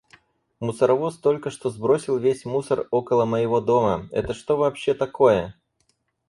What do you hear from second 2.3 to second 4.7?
мусор около моего дома. Это что